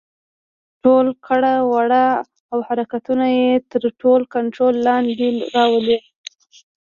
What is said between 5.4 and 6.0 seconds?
راولي.